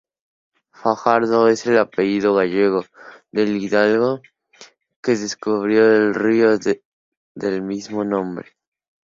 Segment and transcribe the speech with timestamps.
[0.73, 2.83] Fajardo es el apellido gallego
[3.31, 4.19] del hidalgo
[4.99, 6.57] que descubrió el río
[7.35, 8.49] del mismo nombre.